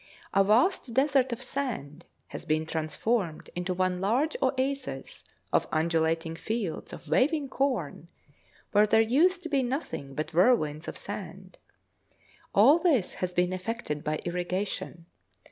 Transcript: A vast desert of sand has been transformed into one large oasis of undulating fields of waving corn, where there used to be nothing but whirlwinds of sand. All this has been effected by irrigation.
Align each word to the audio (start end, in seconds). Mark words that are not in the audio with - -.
A 0.33 0.43
vast 0.43 0.95
desert 0.95 1.31
of 1.31 1.43
sand 1.43 2.05
has 2.29 2.43
been 2.43 2.65
transformed 2.65 3.51
into 3.55 3.71
one 3.71 4.01
large 4.01 4.35
oasis 4.41 5.23
of 5.53 5.67
undulating 5.71 6.35
fields 6.35 6.91
of 6.91 7.07
waving 7.07 7.49
corn, 7.49 8.07
where 8.71 8.87
there 8.87 8.99
used 8.99 9.43
to 9.43 9.49
be 9.49 9.61
nothing 9.61 10.15
but 10.15 10.33
whirlwinds 10.33 10.87
of 10.87 10.97
sand. 10.97 11.59
All 12.55 12.79
this 12.79 13.13
has 13.21 13.31
been 13.31 13.53
effected 13.53 14.03
by 14.03 14.17
irrigation. 14.25 15.05